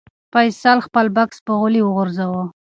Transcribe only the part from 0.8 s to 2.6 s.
خپل بکس په غولي وغورځاوه.